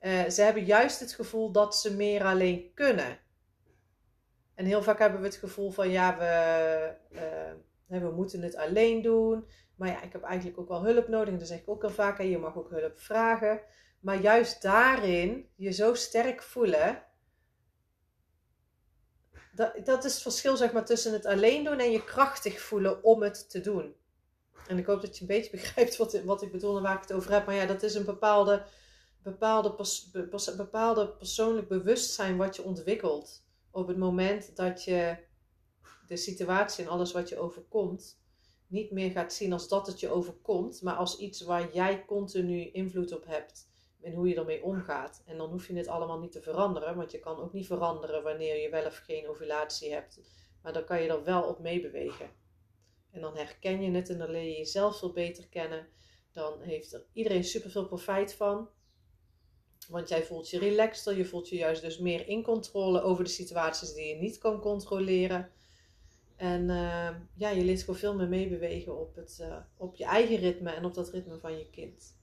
Uh, 0.00 0.28
ze 0.28 0.42
hebben 0.42 0.64
juist 0.64 1.00
het 1.00 1.12
gevoel 1.12 1.52
dat 1.52 1.76
ze 1.76 1.96
meer 1.96 2.24
alleen 2.24 2.70
kunnen. 2.74 3.18
En 4.54 4.64
heel 4.64 4.82
vaak 4.82 4.98
hebben 4.98 5.20
we 5.20 5.26
het 5.26 5.36
gevoel 5.36 5.70
van 5.70 5.90
ja, 5.90 6.18
we, 6.18 6.94
uh, 7.88 8.00
we 8.00 8.10
moeten 8.10 8.42
het 8.42 8.56
alleen 8.56 9.02
doen. 9.02 9.48
Maar 9.76 9.88
ja, 9.88 10.02
ik 10.02 10.12
heb 10.12 10.22
eigenlijk 10.22 10.58
ook 10.58 10.68
wel 10.68 10.84
hulp 10.84 11.08
nodig. 11.08 11.32
En 11.32 11.38
dan 11.38 11.46
zeg 11.46 11.58
ik 11.58 11.68
ook 11.68 11.84
al 11.84 11.90
vaak, 11.90 12.22
je 12.22 12.38
mag 12.38 12.56
ook 12.56 12.70
hulp 12.70 13.00
vragen. 13.00 13.60
Maar 14.00 14.20
juist 14.20 14.62
daarin 14.62 15.48
je 15.56 15.70
zo 15.70 15.94
sterk 15.94 16.42
voelen. 16.42 17.04
Dat, 19.52 19.84
dat 19.84 20.04
is 20.04 20.12
het 20.12 20.22
verschil 20.22 20.56
zeg 20.56 20.72
maar, 20.72 20.84
tussen 20.84 21.12
het 21.12 21.26
alleen 21.26 21.64
doen 21.64 21.78
en 21.78 21.90
je 21.90 22.04
krachtig 22.04 22.60
voelen 22.60 23.04
om 23.04 23.22
het 23.22 23.50
te 23.50 23.60
doen. 23.60 23.94
En 24.66 24.78
ik 24.78 24.86
hoop 24.86 25.00
dat 25.00 25.14
je 25.14 25.20
een 25.20 25.26
beetje 25.26 25.50
begrijpt 25.56 25.96
wat, 25.96 26.22
wat 26.22 26.42
ik 26.42 26.52
bedoel 26.52 26.76
en 26.76 26.82
waar 26.82 26.96
ik 26.96 27.00
het 27.00 27.12
over 27.12 27.32
heb. 27.32 27.46
Maar 27.46 27.54
ja, 27.54 27.66
dat 27.66 27.82
is 27.82 27.94
een 27.94 28.04
bepaalde, 28.04 28.66
bepaalde, 29.22 29.74
bepaalde 30.56 31.08
persoonlijk 31.08 31.68
bewustzijn 31.68 32.36
wat 32.36 32.56
je 32.56 32.62
ontwikkelt. 32.62 33.44
Op 33.70 33.88
het 33.88 33.96
moment 33.96 34.56
dat 34.56 34.84
je 34.84 35.16
de 36.06 36.16
situatie 36.16 36.84
en 36.84 36.90
alles 36.90 37.12
wat 37.12 37.28
je 37.28 37.38
overkomt, 37.38 38.18
niet 38.66 38.90
meer 38.90 39.10
gaat 39.10 39.32
zien 39.32 39.52
als 39.52 39.68
dat 39.68 39.86
het 39.86 40.00
je 40.00 40.08
overkomt, 40.08 40.82
maar 40.82 40.94
als 40.94 41.18
iets 41.18 41.40
waar 41.40 41.74
jij 41.74 42.04
continu 42.04 42.70
invloed 42.70 43.12
op 43.12 43.26
hebt 43.26 43.68
en 44.02 44.12
hoe 44.12 44.28
je 44.28 44.34
ermee 44.34 44.62
omgaat. 44.62 45.22
En 45.26 45.36
dan 45.36 45.50
hoef 45.50 45.66
je 45.66 45.74
het 45.74 45.88
allemaal 45.88 46.18
niet 46.18 46.32
te 46.32 46.42
veranderen, 46.42 46.96
want 46.96 47.10
je 47.10 47.18
kan 47.18 47.40
ook 47.40 47.52
niet 47.52 47.66
veranderen 47.66 48.22
wanneer 48.22 48.62
je 48.62 48.70
wel 48.70 48.86
of 48.86 48.96
geen 48.96 49.28
ovulatie 49.28 49.92
hebt. 49.92 50.20
Maar 50.62 50.72
dan 50.72 50.84
kan 50.84 51.02
je 51.02 51.08
er 51.08 51.24
wel 51.24 51.42
op 51.42 51.58
meebewegen. 51.58 52.30
En 53.10 53.20
dan 53.20 53.36
herken 53.36 53.82
je 53.82 53.90
het 53.90 54.08
en 54.08 54.18
dan 54.18 54.30
leer 54.30 54.48
je 54.48 54.56
jezelf 54.56 54.98
veel 54.98 55.12
beter 55.12 55.48
kennen. 55.48 55.88
Dan 56.32 56.60
heeft 56.60 56.92
er 56.92 57.04
iedereen 57.12 57.44
superveel 57.44 57.86
profijt 57.86 58.34
van. 58.34 58.68
Want 59.88 60.08
jij 60.08 60.24
voelt 60.24 60.50
je 60.50 60.58
relaxter, 60.58 61.16
je 61.16 61.24
voelt 61.24 61.48
je 61.48 61.56
juist 61.56 61.82
dus 61.82 61.98
meer 61.98 62.28
in 62.28 62.42
controle 62.42 63.02
over 63.02 63.24
de 63.24 63.30
situaties 63.30 63.94
die 63.94 64.06
je 64.06 64.14
niet 64.14 64.38
kan 64.38 64.60
controleren. 64.60 65.50
En 66.36 66.68
uh, 66.68 67.08
ja, 67.34 67.48
je 67.48 67.64
leert 67.64 67.80
gewoon 67.80 67.96
veel 67.96 68.14
meer 68.14 68.28
meebewegen 68.28 69.00
op, 69.00 69.14
het, 69.14 69.38
uh, 69.40 69.56
op 69.76 69.94
je 69.94 70.04
eigen 70.04 70.36
ritme 70.36 70.70
en 70.70 70.84
op 70.84 70.94
dat 70.94 71.10
ritme 71.10 71.38
van 71.38 71.58
je 71.58 71.70
kind. 71.70 72.18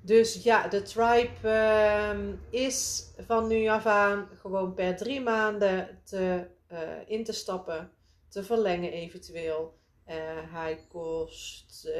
Dus 0.00 0.42
ja, 0.42 0.68
de 0.68 0.82
tribe 0.82 1.30
uh, 1.44 2.60
is 2.62 3.04
van 3.18 3.46
nu 3.46 3.66
af 3.66 3.86
aan 3.86 4.28
gewoon 4.40 4.74
per 4.74 4.96
drie 4.96 5.20
maanden 5.20 6.00
te, 6.04 6.46
uh, 6.72 6.78
in 7.06 7.24
te 7.24 7.32
stappen, 7.32 7.90
te 8.36 8.44
verlengen 8.44 8.92
eventueel. 8.92 9.78
hij 10.52 10.86
kost 10.88 11.90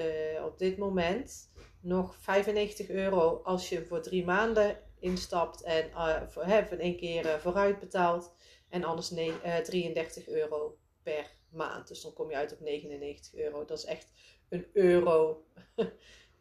op 0.44 0.58
dit 0.58 0.76
moment 0.76 1.50
nog 1.80 2.16
95 2.20 2.88
euro 2.88 3.40
als 3.44 3.68
je 3.68 3.86
voor 3.86 4.02
drie 4.02 4.24
maanden 4.24 4.78
instapt 4.98 5.62
en 5.62 5.90
voor, 6.30 6.44
hè, 6.44 6.66
voor 6.66 6.76
één 6.76 6.96
keer 6.96 7.40
vooruit 7.40 7.80
betaalt. 7.80 8.32
En 8.68 8.84
anders 8.84 9.10
nee, 9.10 9.32
33 9.62 10.28
euro 10.28 10.78
per 11.02 11.30
maand. 11.48 11.88
Dus 11.88 12.02
dan 12.02 12.12
kom 12.12 12.30
je 12.30 12.36
uit 12.36 12.52
op 12.52 12.60
99 12.60 13.34
euro. 13.34 13.64
Dat 13.64 13.78
is 13.78 13.84
echt 13.84 14.12
een 14.48 14.66
euro. 14.72 15.44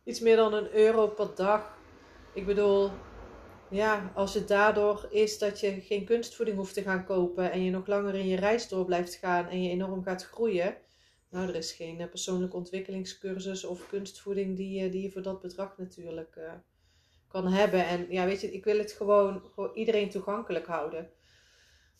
Iets 0.04 0.20
meer 0.20 0.36
dan 0.36 0.54
een 0.54 0.74
euro 0.74 1.08
per 1.08 1.36
dag. 1.36 1.78
Ik 2.34 2.46
bedoel, 2.46 2.90
ja, 3.70 4.12
als 4.16 4.34
het 4.34 4.48
daardoor 4.48 5.08
is 5.10 5.38
dat 5.38 5.60
je 5.60 5.82
geen 5.82 6.06
kunstvoeding 6.06 6.58
hoeft 6.58 6.74
te 6.74 6.82
gaan 6.82 7.06
kopen 7.06 7.52
en 7.52 7.64
je 7.64 7.72
nog 7.72 7.88
langer 7.88 8.16
in 8.16 8.28
je 8.28 8.36
reis 8.36 8.68
door 8.68 8.86
blijft 8.86 9.16
gaan 9.16 9.48
en 9.48 9.64
je 9.64 9.70
enorm 9.70 10.04
gaat 10.04 10.26
groeien. 10.26 10.78
Nou, 11.30 11.48
er 11.48 11.56
is 11.56 11.72
geen 11.72 12.00
uh, 12.00 12.10
persoonlijke 12.10 12.56
ontwikkelingscursus 12.56 13.66
of 13.66 13.88
kunstvoeding 13.88 14.58
die, 14.58 14.86
uh, 14.86 14.92
die 14.92 15.02
je 15.02 15.12
voor 15.12 15.22
dat 15.22 15.42
bedrag 15.42 15.78
natuurlijk 15.78 16.36
uh, 16.38 16.52
kan 17.28 17.48
hebben. 17.48 17.88
En 17.88 18.06
ja, 18.10 18.26
weet 18.26 18.42
je, 18.42 18.52
ik 18.52 18.64
wil 18.64 18.78
het 18.78 18.92
gewoon 18.92 19.42
voor 19.54 19.76
iedereen 19.76 20.10
toegankelijk 20.10 20.66
houden. 20.66 21.10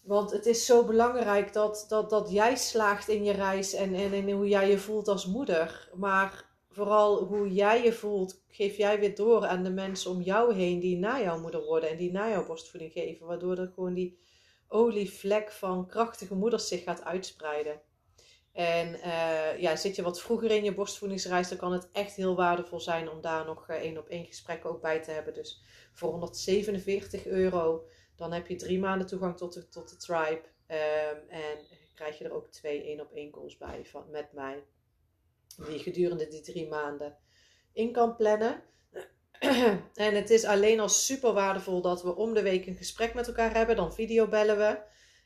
Want 0.02 0.32
het 0.32 0.46
is 0.46 0.66
zo 0.66 0.86
belangrijk 0.86 1.54
dat, 1.54 1.86
dat, 1.88 2.10
dat 2.10 2.32
jij 2.32 2.56
slaagt 2.56 3.08
in 3.08 3.24
je 3.24 3.32
reis 3.32 3.74
en, 3.74 3.94
en 3.94 4.14
in 4.14 4.32
hoe 4.32 4.48
jij 4.48 4.70
je 4.70 4.78
voelt 4.78 5.08
als 5.08 5.26
moeder. 5.26 5.90
Maar 5.96 6.46
vooral 6.76 7.24
hoe 7.24 7.54
jij 7.54 7.84
je 7.84 7.94
voelt, 7.94 8.44
geef 8.48 8.78
jij 8.78 9.00
weer 9.00 9.16
door 9.16 9.46
aan 9.46 9.64
de 9.64 9.70
mensen 9.70 10.12
om 10.12 10.22
jou 10.22 10.54
heen 10.54 10.80
die 10.80 10.98
na 10.98 11.22
jouw 11.22 11.40
moeder 11.40 11.64
worden 11.64 11.90
en 11.90 11.98
die 11.98 12.12
na 12.12 12.30
jouw 12.30 12.46
borstvoeding 12.46 12.92
geven. 12.92 13.26
Waardoor 13.26 13.58
er 13.58 13.72
gewoon 13.74 13.94
die 13.94 14.20
olievlek 14.68 15.52
van 15.52 15.88
krachtige 15.88 16.36
moeders 16.36 16.68
zich 16.68 16.84
gaat 16.84 17.04
uitspreiden. 17.04 17.82
En 18.52 18.94
uh, 18.94 19.60
ja, 19.60 19.76
zit 19.76 19.96
je 19.96 20.02
wat 20.02 20.22
vroeger 20.22 20.52
in 20.52 20.64
je 20.64 20.74
borstvoedingsreis, 20.74 21.50
dan 21.50 21.58
kan 21.58 21.74
het 21.74 21.90
echt 21.92 22.16
heel 22.16 22.36
waardevol 22.36 22.80
zijn 22.80 23.10
om 23.10 23.22
daar 23.22 23.46
nog 23.46 23.70
uh, 23.70 23.76
één 23.76 23.98
op 23.98 24.08
één 24.08 24.26
gesprekken 24.26 24.70
ook 24.70 24.82
bij 24.82 25.02
te 25.02 25.12
hebben. 25.12 25.34
Dus 25.34 25.62
voor 25.94 26.10
147 26.10 27.26
euro 27.26 27.86
dan 28.16 28.32
heb 28.32 28.48
je 28.48 28.56
drie 28.56 28.80
maanden 28.80 29.08
toegang 29.08 29.38
tot 29.38 29.54
de, 29.54 29.68
tot 29.68 29.90
de 29.90 29.98
tribe. 29.98 30.42
Um, 30.68 31.30
en 31.30 31.58
krijg 31.96 32.18
je 32.18 32.24
er 32.24 32.34
ook 32.34 32.48
twee 32.48 32.84
één 32.84 33.00
op 33.00 33.12
één 33.12 33.32
calls 33.32 33.58
bij 33.58 33.86
van, 33.86 34.10
met 34.10 34.34
mij. 34.34 34.64
Die 35.68 35.80
gedurende 35.80 36.28
die 36.28 36.42
drie 36.42 36.68
maanden 36.68 37.18
in 37.76 37.92
kan 37.92 38.16
plannen. 38.16 38.64
en 39.94 40.16
het 40.16 40.30
is 40.30 40.44
alleen 40.44 40.80
al 40.80 40.90
super 40.90 41.34
waardevol 41.34 41.82
dat 41.82 42.04
we 42.04 42.16
om 42.16 42.34
de 42.34 42.42
week 42.42 42.66
een 42.66 42.76
gesprek 42.76 43.14
met 43.14 43.28
elkaar 43.28 43.54
hebben. 43.54 43.76
Dan 43.76 43.94
videobellen 43.94 44.58
we. 44.58 44.80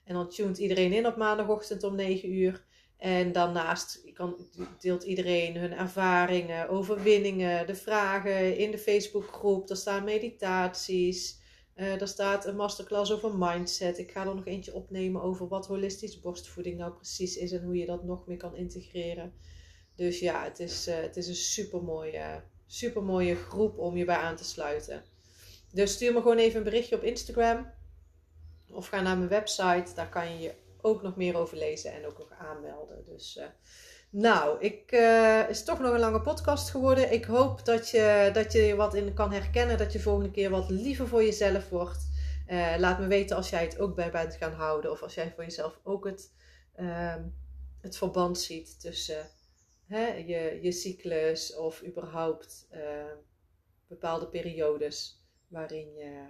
En 0.04 0.14
dan 0.14 0.30
tunt 0.30 0.58
iedereen 0.58 0.94
in 0.94 1.08
op 1.08 1.16
maandagochtend 1.16 1.84
om 1.84 1.96
9 1.96 2.34
uur. 2.34 2.68
En 2.98 3.32
daarnaast 3.32 4.02
kan, 4.14 4.36
deelt 4.80 5.04
iedereen 5.04 5.58
hun 5.58 5.72
ervaringen, 5.72 6.70
overwinningen, 6.70 7.68
de 7.68 7.76
vragen 7.76 8.58
in 8.58 8.72
de 8.72 8.78
Facebookgroep. 8.78 9.70
Er 9.70 9.76
staan 9.76 10.04
meditaties. 10.04 11.38
Uh, 11.76 12.02
er 12.02 12.08
staat 12.08 12.46
een 12.46 12.56
masterclass 12.56 13.12
over 13.12 13.38
mindset. 13.38 13.98
Ik 13.98 14.12
ga 14.12 14.28
er 14.28 14.36
nog 14.36 14.46
eentje 14.46 14.74
opnemen 14.74 15.22
over 15.22 15.48
wat 15.48 15.68
holistisch 15.68 16.20
borstvoeding 16.20 16.78
nou 16.78 16.94
precies 16.94 17.38
is 17.38 17.52
en 17.52 17.64
hoe 17.64 17.78
je 17.78 17.86
dat 17.86 18.04
nog 18.04 18.28
meer 18.28 18.38
kan 18.38 18.56
integreren. 18.56 19.34
Dus 20.00 20.20
ja, 20.20 20.44
het 20.44 20.60
is, 20.60 20.88
uh, 20.88 20.96
het 20.96 21.18
is 21.18 21.28
een 21.28 21.36
super 21.36 21.84
mooie, 21.84 22.42
super 22.68 23.04
mooie 23.04 23.36
groep 23.36 23.78
om 23.78 23.98
je 23.98 24.06
bij 24.06 24.16
aan 24.16 24.36
te 24.36 24.44
sluiten. 24.44 25.04
Dus 25.72 25.94
stuur 25.94 26.14
me 26.14 26.22
gewoon 26.22 26.38
even 26.38 26.58
een 26.58 26.64
berichtje 26.64 26.96
op 26.96 27.04
Instagram. 27.04 27.72
Of 28.72 28.88
ga 28.88 29.02
naar 29.02 29.18
mijn 29.18 29.30
website. 29.30 29.94
Daar 29.96 30.10
kan 30.10 30.34
je 30.34 30.40
je 30.40 30.54
ook 30.82 31.02
nog 31.02 31.16
meer 31.16 31.38
over 31.38 31.58
lezen 31.58 31.94
en 31.94 32.06
ook 32.06 32.18
nog 32.18 32.32
aanmelden. 32.38 33.06
Dus 33.06 33.38
uh, 33.38 33.46
nou, 34.10 34.60
ik, 34.60 34.92
uh, 34.92 35.50
is 35.50 35.64
toch 35.64 35.80
nog 35.80 35.94
een 35.94 36.00
lange 36.00 36.22
podcast 36.22 36.70
geworden. 36.70 37.12
Ik 37.12 37.26
hoop 37.26 37.66
dat 37.66 37.90
je, 37.90 38.30
dat 38.34 38.52
je 38.52 38.76
wat 38.76 38.94
in 38.94 39.14
kan 39.14 39.34
herkennen. 39.34 39.78
Dat 39.78 39.94
je 39.94 40.00
volgende 40.00 40.32
keer 40.32 40.50
wat 40.50 40.70
liever 40.70 41.08
voor 41.08 41.24
jezelf 41.24 41.70
wordt. 41.70 42.08
Laat 42.78 43.00
me 43.00 43.08
weten 43.08 43.36
als 43.36 43.50
jij 43.50 43.64
het 43.64 43.80
ook 43.80 43.96
bij 43.96 44.12
bent 44.12 44.36
gaan 44.36 44.54
houden. 44.54 44.92
Of 44.92 45.02
als 45.02 45.14
jij 45.14 45.32
voor 45.36 45.44
jezelf 45.44 45.80
ook 45.84 46.06
het, 46.06 46.32
uh, 46.80 47.16
het 47.82 47.98
verband 47.98 48.40
ziet 48.40 48.80
tussen 48.80 49.30
hè, 49.90 50.08
je, 50.08 50.60
je 50.62 50.72
cyclus 50.72 51.56
of 51.56 51.84
überhaupt 51.86 52.68
ehm, 52.70 53.16
bepaalde 53.88 54.28
periodes 54.28 55.24
waarin 55.48 55.94
je, 55.96 56.24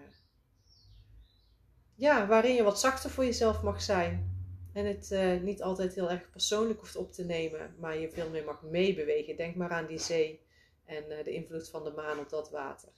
ja, 1.96 2.28
waarin 2.28 2.56
je 2.56 2.64
wat 2.64 2.80
zachter 2.80 3.10
voor 3.10 3.26
jezelf 3.26 3.62
mag 3.62 3.82
zijn. 3.82 4.38
En 4.74 4.86
het 4.86 5.10
uh, 5.12 5.42
niet 5.42 5.62
altijd 5.62 5.96
heel 5.96 6.10
erg 6.10 6.30
persoonlijk 6.30 6.80
hoeft 6.80 6.96
op 6.96 7.12
te 7.12 7.26
nemen, 7.26 7.76
maar 7.80 7.98
je 7.98 8.10
veel 8.10 8.30
meer 8.30 8.44
mag 8.44 8.64
meebewegen. 8.64 9.36
Denk 9.36 9.56
maar 9.56 9.70
aan 9.70 9.86
die 9.86 10.00
zee 10.00 10.42
en 10.86 11.04
uh, 11.10 11.24
de 11.24 11.32
invloed 11.32 11.70
van 11.70 11.84
de 11.84 11.92
maan 11.92 12.20
op 12.20 12.30
dat 12.30 12.50
water. 12.50 12.90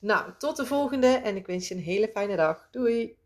Nou, 0.00 0.32
tot 0.38 0.56
de 0.56 0.66
volgende 0.66 1.06
en 1.06 1.36
ik 1.36 1.46
wens 1.46 1.68
je 1.68 1.74
een 1.74 1.80
hele 1.80 2.08
fijne 2.08 2.36
dag. 2.36 2.68
Doei! 2.70 3.18